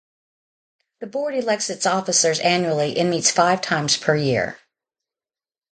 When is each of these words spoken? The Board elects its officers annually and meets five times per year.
The 1.01 1.05
Board 1.05 1.35
elects 1.35 1.69
its 1.69 1.85
officers 1.85 2.39
annually 2.39 2.97
and 2.97 3.07
meets 3.11 3.29
five 3.29 3.61
times 3.61 3.97
per 3.97 4.15
year. 4.15 4.57